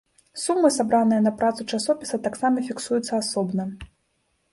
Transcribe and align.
Сумы, 0.43 0.69
сабраныя 0.77 1.21
на 1.25 1.33
працу 1.41 1.61
часопіса, 1.77 2.19
таксама 2.29 2.63
фіксуюцца 2.71 3.13
асобна. 3.21 3.63